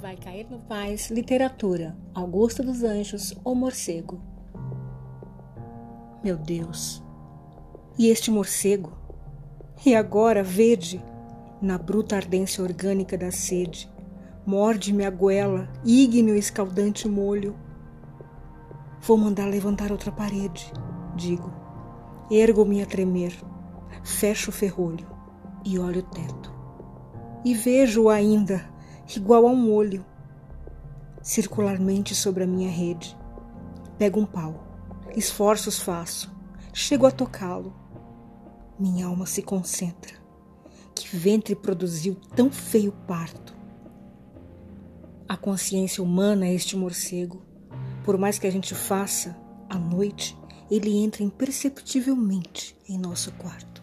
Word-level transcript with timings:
vai 0.00 0.16
cair 0.16 0.46
no 0.50 0.58
paz, 0.58 1.10
literatura, 1.10 1.96
Augusto 2.14 2.62
dos 2.62 2.82
Anjos, 2.82 3.34
O 3.44 3.54
Morcego. 3.54 4.20
Meu 6.22 6.36
Deus, 6.36 7.02
e 7.98 8.08
este 8.08 8.30
morcego? 8.30 8.92
E 9.84 9.94
agora, 9.94 10.42
verde, 10.42 11.02
na 11.62 11.78
bruta 11.78 12.16
ardência 12.16 12.62
orgânica 12.62 13.16
da 13.16 13.30
sede, 13.30 13.90
morde-me 14.44 15.04
a 15.04 15.10
goela, 15.10 15.68
ígneo 15.84 16.34
escaldante 16.34 17.08
molho. 17.08 17.56
Vou 19.00 19.16
mandar 19.16 19.46
levantar 19.46 19.92
outra 19.92 20.10
parede, 20.12 20.70
digo. 21.14 21.52
Ergo-me 22.30 22.82
a 22.82 22.86
tremer, 22.86 23.32
fecho 24.02 24.50
o 24.50 24.52
ferrolho 24.52 25.06
e 25.64 25.78
olho 25.78 26.00
o 26.00 26.02
teto. 26.02 26.52
E 27.44 27.54
vejo-o 27.54 28.10
ainda, 28.10 28.75
igual 29.14 29.46
a 29.46 29.50
um 29.50 29.72
olho, 29.72 30.04
circularmente 31.22 32.14
sobre 32.14 32.44
a 32.44 32.46
minha 32.46 32.70
rede. 32.70 33.16
Pego 33.98 34.20
um 34.20 34.26
pau, 34.26 34.66
esforços 35.14 35.78
faço, 35.78 36.34
chego 36.72 37.06
a 37.06 37.10
tocá-lo. 37.10 37.74
Minha 38.78 39.06
alma 39.06 39.26
se 39.26 39.42
concentra. 39.42 40.14
Que 40.94 41.16
ventre 41.16 41.54
produziu 41.54 42.14
tão 42.34 42.50
feio 42.50 42.92
parto? 43.06 43.56
A 45.28 45.36
consciência 45.36 46.02
humana 46.02 46.46
é 46.46 46.54
este 46.54 46.76
morcego. 46.76 47.42
Por 48.04 48.16
mais 48.16 48.38
que 48.38 48.46
a 48.46 48.50
gente 48.50 48.74
faça, 48.74 49.36
à 49.68 49.78
noite, 49.78 50.38
ele 50.70 50.96
entra 50.96 51.22
imperceptivelmente 51.22 52.76
em 52.88 52.98
nosso 52.98 53.32
quarto. 53.32 53.82